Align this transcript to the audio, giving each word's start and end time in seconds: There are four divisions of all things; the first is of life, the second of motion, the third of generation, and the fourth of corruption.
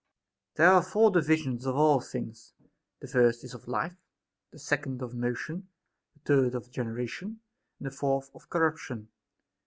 There 0.55 0.71
are 0.71 0.81
four 0.81 1.11
divisions 1.11 1.67
of 1.67 1.75
all 1.75 1.99
things; 2.01 2.53
the 3.01 3.07
first 3.07 3.43
is 3.43 3.53
of 3.53 3.67
life, 3.67 3.97
the 4.49 4.57
second 4.57 5.03
of 5.03 5.13
motion, 5.13 5.67
the 6.15 6.21
third 6.21 6.55
of 6.55 6.71
generation, 6.71 7.39
and 7.77 7.85
the 7.85 7.91
fourth 7.95 8.31
of 8.33 8.49
corruption. 8.49 9.09